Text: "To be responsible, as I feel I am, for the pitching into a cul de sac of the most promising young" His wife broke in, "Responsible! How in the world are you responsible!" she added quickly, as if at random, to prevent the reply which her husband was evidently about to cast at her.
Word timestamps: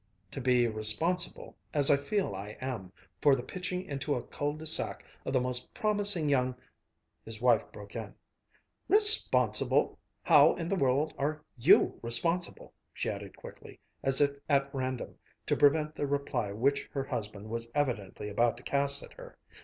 "To 0.31 0.41
be 0.41 0.67
responsible, 0.67 1.55
as 1.75 1.91
I 1.91 1.95
feel 1.97 2.33
I 2.33 2.57
am, 2.59 2.91
for 3.21 3.35
the 3.35 3.43
pitching 3.43 3.85
into 3.85 4.15
a 4.15 4.23
cul 4.23 4.53
de 4.53 4.65
sac 4.65 5.05
of 5.25 5.33
the 5.33 5.39
most 5.39 5.71
promising 5.75 6.27
young" 6.27 6.55
His 7.23 7.39
wife 7.39 7.71
broke 7.71 7.95
in, 7.95 8.15
"Responsible! 8.87 9.99
How 10.23 10.55
in 10.55 10.67
the 10.69 10.75
world 10.75 11.13
are 11.19 11.43
you 11.55 11.99
responsible!" 12.01 12.73
she 12.91 13.11
added 13.11 13.37
quickly, 13.37 13.79
as 14.01 14.19
if 14.21 14.37
at 14.49 14.73
random, 14.73 15.19
to 15.45 15.55
prevent 15.55 15.93
the 15.93 16.07
reply 16.07 16.51
which 16.51 16.89
her 16.93 17.03
husband 17.03 17.51
was 17.51 17.67
evidently 17.75 18.27
about 18.27 18.57
to 18.57 18.63
cast 18.63 19.03
at 19.03 19.13
her. 19.13 19.37